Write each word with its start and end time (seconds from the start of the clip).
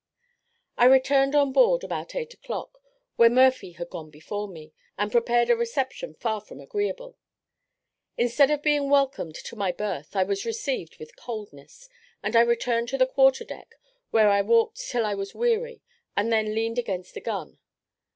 I 0.79 0.85
returned 0.85 1.35
on 1.35 1.51
board 1.51 1.83
about 1.83 2.15
eight 2.15 2.33
o'clock, 2.33 2.79
where 3.17 3.29
Murphy 3.29 3.73
had 3.73 3.91
gone 3.91 4.09
before 4.09 4.47
me, 4.47 4.73
and 4.97 5.11
prepared 5.11 5.51
a 5.51 5.55
reception 5.55 6.15
far 6.15 6.41
from 6.41 6.59
agreeable. 6.59 7.19
Instead 8.17 8.49
of 8.49 8.63
being 8.63 8.89
welcomed 8.89 9.35
to 9.35 9.55
my 9.55 9.71
berth, 9.71 10.15
I 10.15 10.23
was 10.23 10.43
received 10.43 10.97
with 10.97 11.15
coldness, 11.15 11.87
and 12.23 12.35
I 12.35 12.41
returned 12.41 12.89
to 12.89 12.97
the 12.97 13.05
quarter 13.05 13.45
deck, 13.45 13.75
where 14.09 14.29
I 14.31 14.41
walked 14.41 14.77
till 14.89 15.05
I 15.05 15.13
was 15.13 15.35
weary, 15.35 15.83
and 16.17 16.33
then 16.33 16.55
leaned 16.55 16.79
against 16.79 17.15
a 17.15 17.21
gun. 17.21 17.59